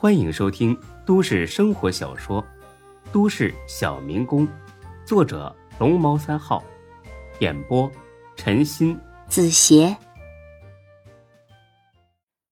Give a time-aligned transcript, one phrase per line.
[0.00, 2.40] 欢迎收听都市生活小说
[3.12, 4.46] 《都市小民工》，
[5.04, 6.62] 作者龙猫三号，
[7.40, 7.90] 演播
[8.36, 9.96] 陈鑫、子邪，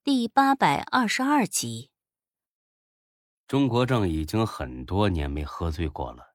[0.03, 1.93] 第八百二十二集。
[3.47, 6.35] 钟国正已经很多年没喝醉过了，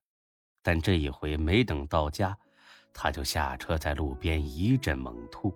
[0.64, 2.38] 但这一回没等到家，
[2.94, 5.54] 他就下车在路边一阵猛吐，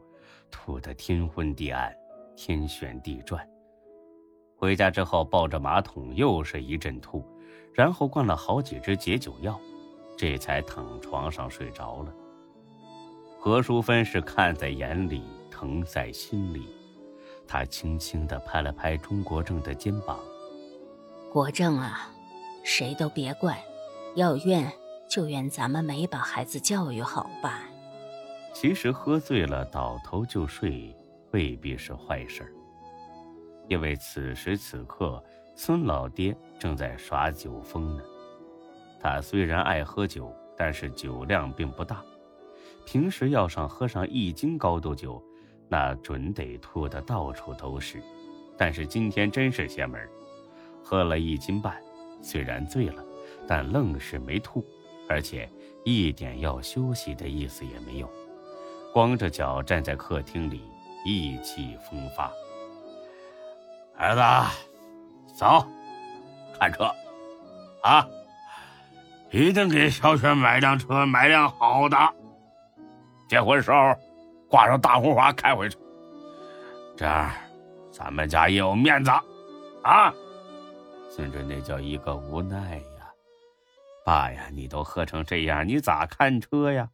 [0.51, 1.95] 吐得天昏地暗，
[2.35, 3.54] 天旋地转。
[4.57, 7.23] 回家之后，抱着马桶又是一阵吐，
[7.73, 9.59] 然后灌了好几支解酒药，
[10.17, 12.13] 这才躺床上睡着了。
[13.37, 16.67] 何淑芬是看在眼里，疼在心里，
[17.47, 20.19] 她轻轻的拍了拍钟国正的肩膀
[21.31, 22.09] ：“国正啊，
[22.63, 23.63] 谁都别怪，
[24.15, 24.71] 要怨
[25.09, 27.63] 就怨咱们没把孩子教育好吧。”
[28.51, 30.95] 其实喝醉了倒头就睡，
[31.31, 32.51] 未必是坏事儿。
[33.67, 35.23] 因为此时此刻，
[35.55, 38.03] 孙老爹正在耍酒疯呢。
[38.99, 42.03] 他虽然爱喝酒，但是酒量并不大。
[42.85, 45.23] 平时要上喝上一斤高度酒，
[45.67, 48.01] 那准得吐的到处都是。
[48.57, 49.99] 但是今天真是邪门，
[50.83, 51.81] 喝了一斤半，
[52.21, 53.03] 虽然醉了，
[53.47, 54.63] 但愣是没吐，
[55.09, 55.49] 而且
[55.83, 58.09] 一点要休息的意思也没有，
[58.93, 60.61] 光着脚站在客厅里，
[61.05, 62.31] 意气风发。
[63.97, 65.65] 儿子，走，
[66.59, 66.93] 看车，
[67.81, 68.07] 啊！
[69.31, 71.97] 一定给小雪买辆车，买辆好的。
[73.27, 73.95] 结婚时候
[74.49, 75.77] 挂上大红花开回去，
[76.95, 77.31] 这样
[77.91, 79.11] 咱们家也有面子，
[79.83, 80.13] 啊！
[81.09, 83.11] 孙志那叫一个无奈呀，
[84.05, 86.89] 爸呀，你都喝成这样，你咋看车呀？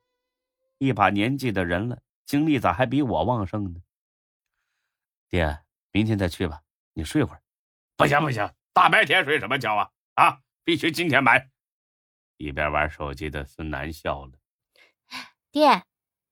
[0.78, 3.82] 一把年纪的人了，精力咋还比我旺盛呢？
[5.30, 5.60] 爹，
[5.92, 6.62] 明天再去吧。
[6.94, 7.42] 你睡会儿，
[7.96, 9.90] 不行不行，大白天睡什么觉啊？
[10.16, 11.50] 啊，必须今天买。
[12.38, 14.32] 一边玩手机的孙楠笑了
[15.52, 15.84] ：“爹，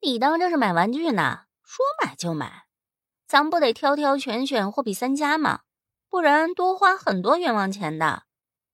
[0.02, 1.46] 你当这是买玩具呢？
[1.64, 2.66] 说买就买，
[3.28, 5.62] 咱不得挑挑选选，货比三家吗？
[6.10, 8.24] 不然多花很多冤枉钱的。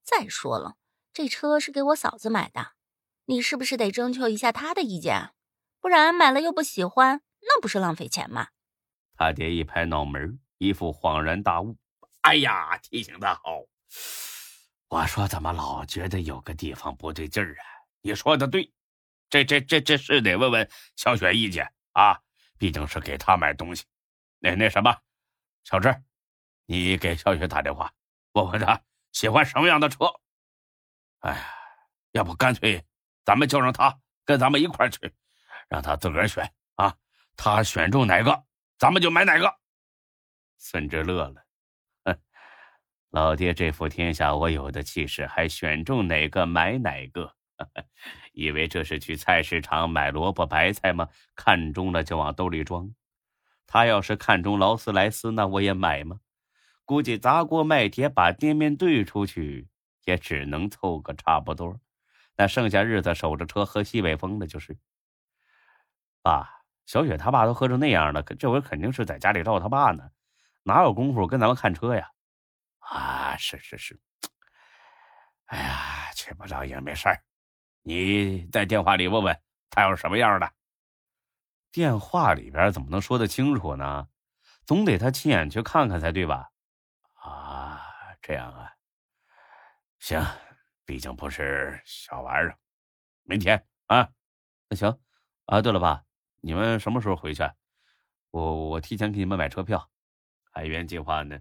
[0.01, 0.77] 再说了，
[1.11, 2.73] 这车是给我嫂子买的，
[3.25, 5.31] 你是不是得征求一下她的意见？
[5.81, 8.47] 不然买了又不喜欢，那不是浪费钱吗？”
[9.17, 11.77] 他爹一拍脑门一副恍然大悟，
[12.21, 13.61] 哎呀，提醒的好！
[14.87, 17.65] 我说怎么老觉得有个地方不对劲儿啊？
[18.01, 18.71] 你说的对，
[19.29, 22.19] 这这这这是得问问小雪意见啊，
[22.57, 23.83] 毕竟是给她买东西。
[24.39, 24.95] 那那什么，
[25.63, 25.95] 小志，
[26.65, 27.91] 你给小雪打电话，
[28.33, 28.81] 问问她
[29.11, 30.05] 喜欢什么样的车。
[31.19, 31.47] 哎呀，
[32.11, 32.83] 要不干脆
[33.23, 35.13] 咱们叫上她跟咱们一块去，
[35.69, 36.95] 让她自个儿选啊，
[37.35, 38.43] 她选中哪个，
[38.79, 39.59] 咱们就买哪个。
[40.57, 41.45] 孙志乐了，
[42.05, 42.17] 哼，
[43.11, 47.33] 老爹这副天下我有的气势，还选中哪个买哪个，
[48.33, 51.07] 以为这是去菜市场买萝卜白菜吗？
[51.35, 52.93] 看中了就往兜里装。
[53.67, 56.19] 他要是看中劳斯莱斯，那我也买吗？
[56.83, 59.67] 估计砸锅卖铁把店面兑出去，
[60.05, 61.79] 也只能凑个差不多。
[62.37, 64.77] 那剩下日子守着车喝西北风的，就是。
[66.22, 70.11] 爸，小雪他爸都喝成那样了，这回肯定是在家里照他爸呢。
[70.67, 72.09] 哪有功夫跟咱们看车呀？
[72.79, 73.99] 啊，是是是。
[75.45, 77.23] 哎呀，去不了也没事儿。
[77.83, 79.39] 你在电话里问问
[79.69, 80.51] 他要什么样的。
[81.71, 84.07] 电话里边怎么能说得清楚呢？
[84.65, 86.49] 总得他亲眼去看看才对吧？
[87.13, 87.79] 啊，
[88.19, 88.73] 这样啊。
[89.99, 90.19] 行，
[90.83, 92.57] 毕竟不是小玩意儿。
[93.21, 94.09] 明天啊，
[94.67, 94.99] 那行。
[95.45, 96.03] 啊，对了，爸，
[96.41, 97.43] 你们什么时候回去？
[98.31, 99.91] 我我提前给你们买车票。
[100.55, 101.38] 还原计划呢，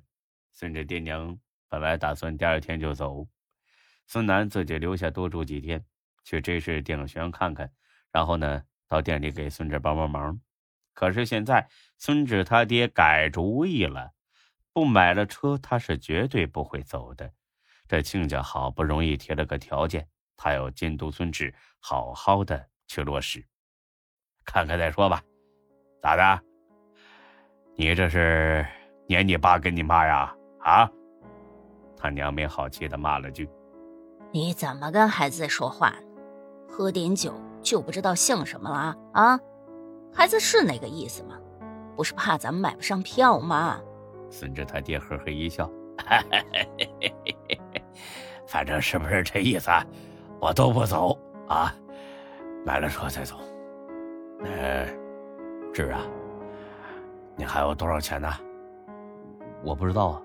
[0.53, 1.39] 孙志爹娘
[1.69, 3.29] 本来打算第二天就走，
[4.09, 5.85] 孙楠自己留下多住几天，
[6.25, 7.71] 去 J 市电影学院看看，
[8.11, 10.41] 然后呢到店里给孙志帮帮忙。
[10.95, 14.15] 可是现在孙志他爹改主意了，
[14.73, 17.33] 不买了车他是绝对不会走的。
[17.87, 23.47] 这亲家好不容易提了个条件，他要监督孙志好好的去落实，
[24.45, 25.23] 看看再说吧。
[26.03, 26.45] 咋的？
[27.77, 28.67] 你这是？
[29.07, 30.35] 撵你爸跟你妈呀！
[30.61, 30.91] 啊！
[31.97, 33.49] 他娘没好气的骂了句
[34.33, 35.97] ：“你怎么跟孩子说话呢？
[36.69, 39.39] 喝点酒就不知道姓什么了啊？
[40.13, 41.39] 孩子是那个意思吗？
[41.97, 43.81] 不是怕咱们买不上票吗？”
[44.31, 45.71] 孙志他爹呵呵一笑
[48.49, 49.71] ：“反正是不是这意思，
[50.41, 51.17] 我都不走
[51.47, 51.73] 啊！
[52.65, 53.37] 买了车再走。
[54.43, 54.87] 呃，
[55.73, 56.01] 志啊，
[57.37, 58.29] 你还有多少钱呢？”
[59.65, 60.23] 我不知道啊，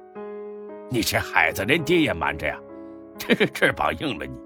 [0.92, 2.60] 你这孩子连爹也瞒着呀，
[3.18, 4.38] 真是翅膀硬了你。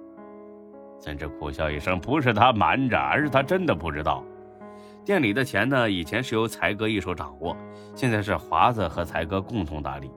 [1.02, 4.24] 孙志苦笑一声，不是他瞒着，而是他真的不知道。
[5.04, 7.58] 店里的钱呢，以前是由才哥一手掌握，
[7.96, 10.10] 现在是华子和才哥共同打理，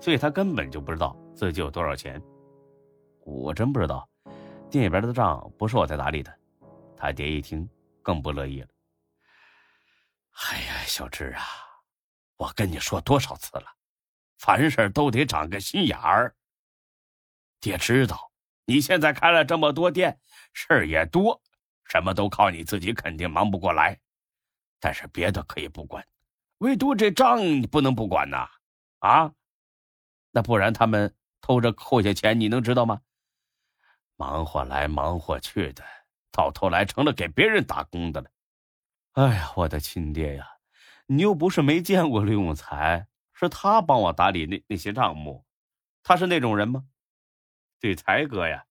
[0.00, 2.20] 所以他根本就不知道自己有多少钱。
[3.24, 4.08] 我真不知道，
[4.68, 6.32] 店里边的账不是我在打理的。
[6.96, 7.68] 他爹一听，
[8.02, 8.68] 更不乐意了。
[10.50, 11.42] 哎呀，小志啊，
[12.36, 13.66] 我跟你说多少次了，
[14.42, 16.34] 凡事都得长个心眼儿。
[17.60, 18.32] 爹知道
[18.64, 20.18] 你现在开了这么多店，
[20.52, 21.40] 事儿也多，
[21.84, 24.00] 什么都靠你自己，肯定忙不过来。
[24.80, 26.04] 但是别的可以不管，
[26.58, 28.48] 唯独这账你不能不管呐！
[28.98, 29.32] 啊，
[30.32, 33.00] 那不然他们偷着扣下钱，你能知道吗？
[34.16, 35.84] 忙活来忙活去的，
[36.32, 38.28] 到头来成了给别人打工的了。
[39.12, 40.48] 哎呀，我的亲爹呀，
[41.06, 43.06] 你又不是没见过刘永才，
[43.46, 45.44] 是他帮我打理那那些账目，
[46.02, 46.84] 他是那种人吗？
[47.80, 48.64] 对才哥呀，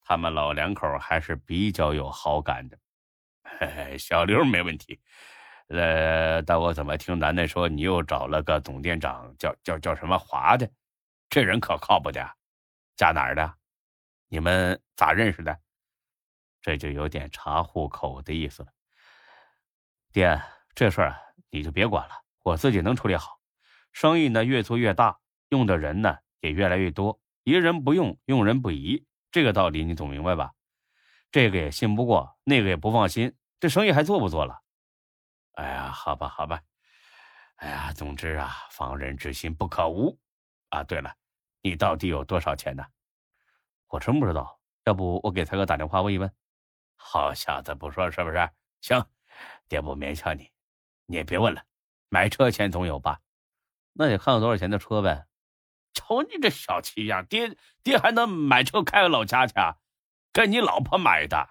[0.00, 2.78] 他们老两口还是比较有好感的。
[3.44, 5.00] 嘿嘿，小刘没问题。
[5.68, 10.68] 呃，但我怎么听楠楠说你又找了个总店长，叫叫叫什么华的？
[11.28, 12.28] 这人可靠不的？
[12.96, 13.54] 家哪儿的？
[14.28, 15.56] 你们咋认识的？
[16.60, 18.72] 这就有点查户口的意思了。
[20.12, 20.40] 爹，
[20.74, 21.16] 这事儿
[21.50, 23.39] 你就别管了，我自己能处理好。
[23.92, 30.52] 生意呢越做越大，用的人呢也越来越多，疑人不用，用人不疑，这个道理你总明白吧？
[31.30, 34.62] 这个也信不过，那个也不放心，这生意还做不做了？
[35.52, 36.60] 哎呀，好吧，好吧，
[37.56, 40.18] 哎呀，总之啊，防人之心不可无，
[40.70, 41.14] 啊，对了，
[41.62, 42.84] 你到底有多少钱呢？
[43.88, 46.32] 我真不知道，要不我给才哥打电话问一问。
[46.96, 48.50] 好小子，不说是不是？
[48.80, 49.04] 行，
[49.68, 50.50] 爹不勉强你，
[51.06, 51.62] 你也别问了。
[52.08, 53.20] 买车钱总有吧？
[53.92, 55.26] 那得看有多少钱的车呗。
[55.92, 59.58] 瞅你这小气样，爹爹还能买车开个老家去？
[59.58, 59.76] 啊？
[60.32, 61.48] 跟你老婆买的？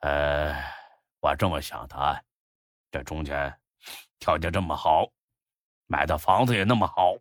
[0.00, 0.56] 呃，
[1.20, 2.24] 我这么想的。
[2.90, 3.60] 这中间
[4.18, 5.12] 条件这么好，
[5.86, 7.18] 买的房子也那么好，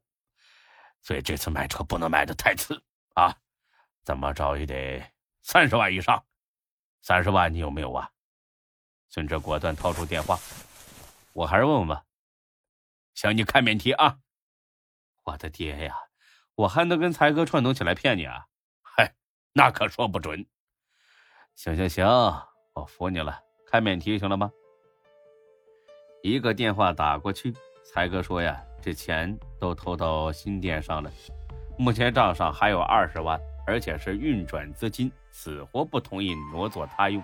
[1.02, 2.82] 所以这次买车不能买的太次
[3.16, 3.36] 啊！
[4.06, 5.12] 怎么着也得
[5.42, 6.24] 三十万以上，
[7.02, 8.10] 三十万你有没有啊？
[9.10, 10.40] 孙哲果断掏出电话，
[11.34, 12.06] 我还是问问吧。
[13.18, 14.20] 行，你开免提啊！
[15.24, 15.96] 我的爹呀，
[16.54, 18.46] 我还能跟才哥串通起来骗你啊？
[18.84, 19.12] 嗨，
[19.54, 20.46] 那可说不准。
[21.56, 22.06] 行行行，
[22.76, 24.52] 我服你了，开免提行了吗？
[26.22, 27.52] 一个电话打过去，
[27.84, 31.12] 才哥说呀，这钱都投到新店上了，
[31.76, 37.24] 目前账上还有二十万，而且是运转资金，死活不同意挪作他用。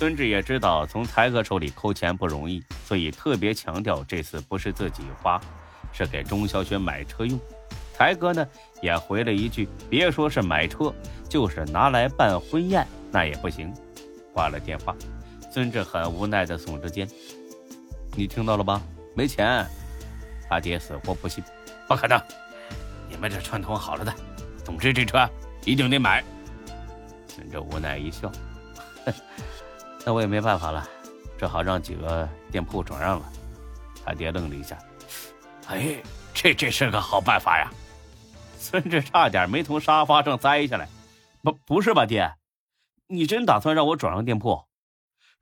[0.00, 5.38] 孙志也知道从才哥手里抠钱不容易，所以特别强调这次不是自己花，
[5.92, 7.38] 是给钟小雪买车用。
[7.92, 8.48] 才哥呢
[8.80, 10.90] 也回了一句，别说是买车，
[11.28, 13.70] 就是拿来办婚宴那也不行。
[14.32, 14.96] 挂了电话，
[15.52, 17.06] 孙志很无奈的耸着肩。
[18.16, 18.80] 你听到了吧？
[19.14, 19.66] 没钱，
[20.48, 21.44] 他爹死活不信，
[21.86, 22.18] 不可能！
[23.06, 24.14] 你们这串通好了的，
[24.64, 25.28] 总之这车
[25.66, 26.24] 一定得买。
[27.28, 28.32] 孙志无奈一笑，
[30.04, 30.88] 那我也没办法了，
[31.38, 33.32] 只好让几个店铺转让了。
[34.04, 34.78] 他爹愣了一下，
[35.68, 36.02] 哎，
[36.32, 37.70] 这这是个好办法呀！
[38.58, 40.88] 孙志差点没从沙发上栽下来。
[41.42, 42.34] 不，不是吧，爹？
[43.06, 44.66] 你真打算让我转让店铺？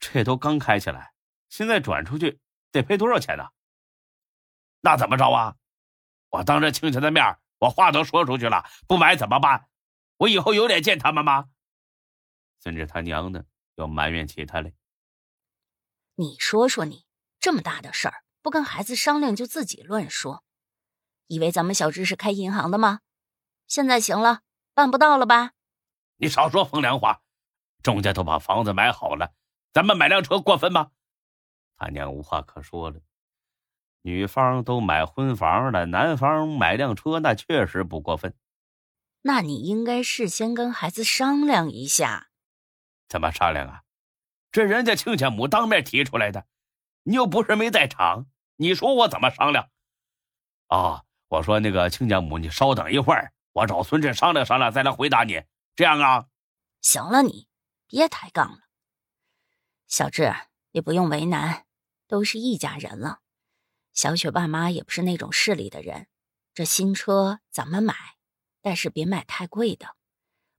[0.01, 1.13] 这都刚开起来，
[1.49, 2.41] 现在转出去。
[2.71, 3.49] 得赔多少钱呢？
[4.81, 5.55] 那怎么着啊？
[6.31, 7.25] 我当着亲戚的面，
[7.59, 9.67] 我话都说出去了，不买怎么办？
[10.19, 11.49] 我以后有脸见他们吗？
[12.61, 13.45] 孙志他娘的
[13.79, 14.73] 又埋怨起他来。
[16.17, 17.07] 你说说你
[17.41, 20.45] 这么大的事儿，不跟孩子商量就自己乱说，
[21.29, 23.01] 以为咱们小芝是开银行的吗？
[23.69, 24.43] 现在行了，
[24.75, 25.53] 办不到了吧？
[26.17, 27.23] 你少说风凉话，
[27.83, 29.33] 钟家都把房子买好了，
[29.73, 30.91] 咱们买辆车过分吗？
[31.77, 33.01] 他娘无话可说了，
[34.03, 38.35] 女方都买婚房了，男方买辆车，那确实不过分。
[39.23, 42.28] 那你应该事先跟孩子商量一下。
[43.09, 43.83] 怎么商量啊？
[44.51, 46.47] 这人家亲家母当面提出来的，
[47.03, 49.71] 你又不是没在场，你说我怎么商量？
[50.69, 55.43] 啊，我说那个亲家母，你稍等一会儿，我找孙振商量商量，再来回答你。
[55.75, 56.27] 这样啊？
[56.81, 57.49] 行了，你
[57.87, 58.59] 别抬杠了，
[59.87, 60.33] 小志
[60.73, 61.65] 你不用为难。
[62.07, 63.21] 都是一家人了，
[63.93, 66.09] 小雪爸妈也不是那种势利的人。
[66.55, 67.95] 这新车咱们买，
[68.63, 69.95] 但是别买太贵的。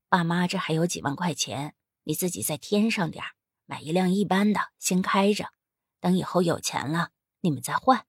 [0.08, 3.24] 爸妈这还有几万块钱，你自己再添上点
[3.66, 5.52] 买一辆一般的，先开着。
[6.00, 8.06] 等以后有钱了，你们再换。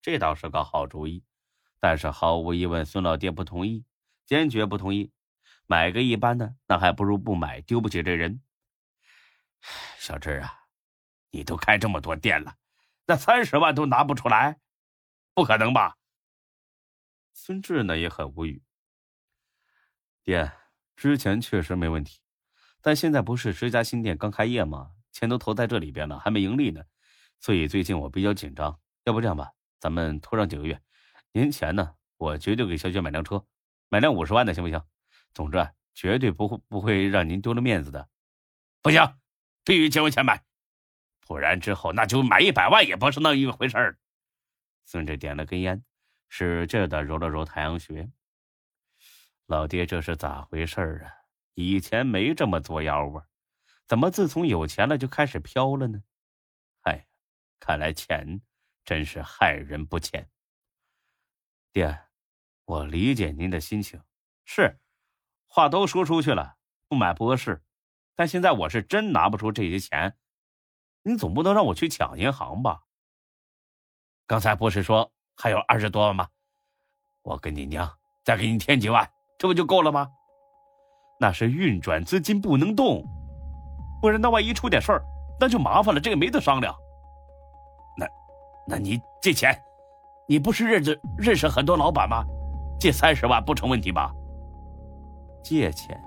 [0.00, 1.24] 这倒是个好主意，
[1.78, 3.84] 但是毫无疑问，孙老爹不同意，
[4.24, 5.12] 坚决不同意。
[5.66, 8.42] 买个一般的，那还不如不买，丢不起这人。
[9.98, 10.66] 小志啊，
[11.30, 12.56] 你都开这么多店了，
[13.06, 14.60] 那三十万都拿不出来，
[15.32, 15.96] 不可能吧？
[17.32, 18.62] 孙志呢也很无语。
[20.22, 20.52] 爹，
[20.96, 22.20] 之前确实没问题，
[22.84, 24.90] 但现在不是十家新店刚开业吗？
[25.10, 26.84] 钱都投在这里边了，还没盈利呢，
[27.40, 28.78] 所以最近我比较紧张。
[29.04, 30.78] 要不这样吧，咱们拖上几个月，
[31.32, 33.42] 年前呢，我绝对给小雪买辆车，
[33.88, 34.82] 买辆五十万的，行不行？
[35.32, 38.06] 总之，绝对不会不会让您丢了面子的。
[38.82, 39.00] 不行，
[39.64, 40.44] 必须结婚前买，
[41.26, 43.98] 不然之后那就买一百万也不是那么一回事儿。
[44.84, 45.82] 孙志点了根烟，
[46.28, 48.10] 使劲的揉了揉太阳穴。
[49.46, 51.23] 老爹这是咋回事啊？
[51.54, 53.26] 以前没这么作妖啊，
[53.86, 56.02] 怎么自从有钱了就开始飘了呢？
[56.82, 57.06] 哎，
[57.60, 58.42] 看来钱
[58.84, 60.28] 真是害人不浅。
[61.72, 62.06] 爹，
[62.64, 64.02] 我理解您的心情，
[64.44, 64.80] 是。
[65.46, 66.56] 话都说出去了，
[66.88, 67.62] 不买不合适。
[68.16, 70.16] 但现在我是真拿不出这些钱，
[71.02, 72.82] 你总不能让我去抢银行吧？
[74.26, 76.28] 刚才不是说还有二十多万吗？
[77.22, 80.10] 我跟你娘再给你添几万，这不就够了吗？
[81.18, 83.04] 那是运转资金，不能动，
[84.00, 85.02] 不然那万一出点事儿，
[85.40, 86.74] 那就麻烦了，这个没得商量。
[87.96, 88.06] 那，
[88.66, 89.56] 那你借钱，
[90.26, 92.24] 你不是认识认识很多老板吗？
[92.78, 94.12] 借三十万不成问题吧？
[95.42, 95.98] 借钱，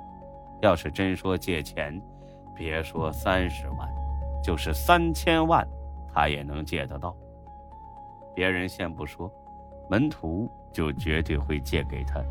[0.62, 2.00] 要是真说借钱，
[2.56, 3.90] 别说三十万，
[4.44, 5.66] 就是三千万，
[6.14, 7.16] 他也能借得到。
[8.36, 9.32] 别人先不说，
[9.90, 12.22] 门徒就绝对会借给他。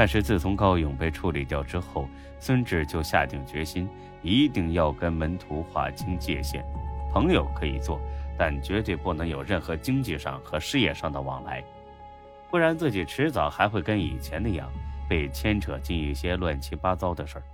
[0.00, 3.86] 但是自从高勇被处理掉之后，孙志就下定决心，
[4.22, 6.64] 一定要跟门徒划清界限。
[7.12, 8.00] 朋友可以做，
[8.38, 11.62] 但绝对不能有任何经济上和事业上的往来，
[12.50, 14.72] 不然自己迟早还会跟以前那样。
[15.06, 17.44] 被牵扯进一些乱七八糟的事儿，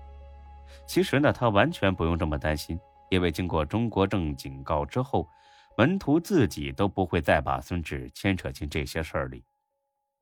[0.87, 2.79] 其实呢，他完全不用这么担心，
[3.11, 5.29] 因为经过中国政警告之后，
[5.76, 9.43] 门徒自己都不会再把孙志牵扯进这些事儿里。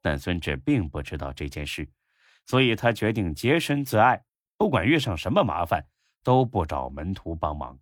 [0.01, 1.87] 但孙志并不知道这件事，
[2.47, 4.25] 所以他决定洁身自爱，
[4.57, 5.87] 不管遇上什么麻烦，
[6.23, 7.79] 都不找门徒帮忙。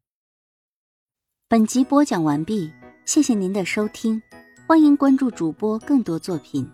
[1.49, 2.73] 本集播讲完毕，
[3.04, 4.23] 谢谢您的收听，
[4.66, 6.71] 欢迎关注主播更多作品。